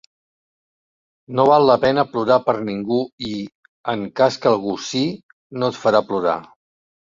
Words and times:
No 1.39 1.45
val 1.49 1.65
la 1.71 1.75
pena 1.83 2.05
plorar 2.15 2.39
per 2.49 2.57
ningú 2.71 2.99
i, 3.29 3.35
en 3.95 4.09
cas 4.23 4.41
que 4.43 4.53
algú 4.55 4.77
sí, 4.89 5.07
no 5.61 5.73
et 5.75 5.83
farà 5.87 6.07
plorar. 6.13 6.39